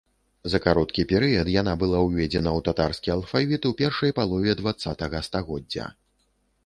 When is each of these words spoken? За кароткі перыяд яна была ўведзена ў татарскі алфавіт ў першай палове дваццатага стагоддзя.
За 0.51 0.59
кароткі 0.65 1.03
перыяд 1.11 1.51
яна 1.55 1.73
была 1.83 1.99
ўведзена 2.05 2.49
ў 2.57 2.65
татарскі 2.69 3.13
алфавіт 3.17 3.59
ў 3.59 3.71
першай 3.85 4.11
палове 4.21 4.59
дваццатага 4.63 5.23
стагоддзя. 5.29 5.85